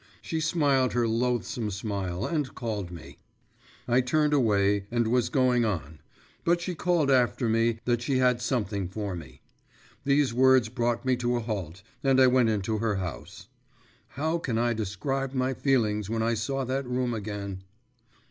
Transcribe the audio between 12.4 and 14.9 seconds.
into her house. How can I